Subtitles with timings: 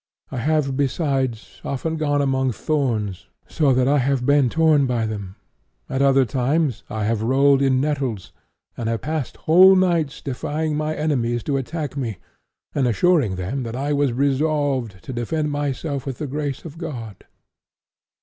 [0.31, 5.35] I have besides often gone among thorns so that I have been torn by them;
[5.87, 8.31] at other times I have rolled in nettles,
[8.75, 12.17] and I have passed whole nights defying my enemies to attack me,
[12.73, 17.25] and assuring them that I was resolved to defend myself with the grace of God."